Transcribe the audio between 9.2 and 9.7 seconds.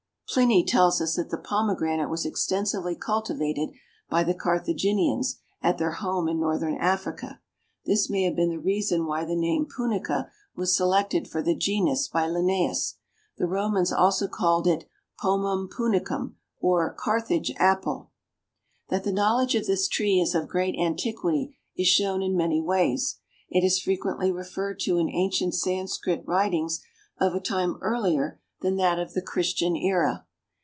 the name